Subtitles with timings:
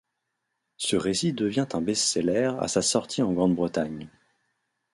[0.77, 4.09] Ce récit devient un best-seller à sa sortie en Grande-Bretagne.